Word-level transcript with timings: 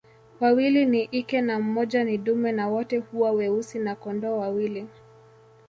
Wawili 0.39 0.85
ni 0.85 1.03
ike 1.03 1.41
na 1.41 1.59
mmoja 1.59 2.03
ni 2.03 2.17
dume 2.17 2.51
na 2.51 2.67
wote 2.67 2.97
huwa 2.97 3.31
weusi 3.31 3.79
na 3.79 3.95
kondoo 3.95 4.37
wawili 4.37 4.87